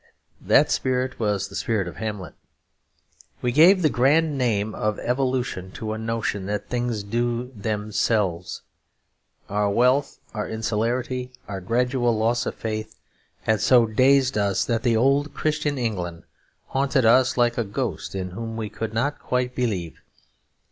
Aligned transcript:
That 0.41 0.71
spirit 0.71 1.19
was 1.19 1.47
the 1.47 1.55
spirit 1.55 1.87
of 1.87 1.97
Hamlet. 1.97 2.33
We 3.43 3.51
gave 3.51 3.83
the 3.83 3.87
grand 3.89 4.35
name 4.35 4.73
of 4.73 4.97
"evolution" 4.97 5.69
to 5.73 5.93
a 5.93 5.99
notion 5.99 6.47
that 6.47 6.69
things 6.69 7.03
do 7.03 7.51
themselves. 7.55 8.63
Our 9.47 9.69
wealth, 9.69 10.17
our 10.33 10.49
insularity, 10.49 11.33
our 11.47 11.61
gradual 11.61 12.17
loss 12.17 12.47
of 12.47 12.55
faith, 12.55 12.95
had 13.41 13.61
so 13.61 13.85
dazed 13.85 14.39
us 14.39 14.65
that 14.65 14.81
the 14.81 14.97
old 14.97 15.35
Christian 15.35 15.77
England 15.77 16.23
haunted 16.69 17.05
us 17.05 17.37
like 17.37 17.59
a 17.59 17.63
ghost 17.63 18.15
in 18.15 18.31
whom 18.31 18.57
we 18.57 18.69
could 18.69 18.95
not 18.95 19.19
quite 19.19 19.53
believe. 19.53 20.01